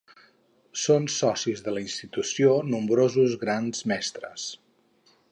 Són 0.83 1.03
socis 1.15 1.59
de 1.67 1.73
la 1.75 1.83
institució 1.83 2.55
nombrosos 2.69 3.35
Grans 3.43 3.83
Mestres. 3.93 4.47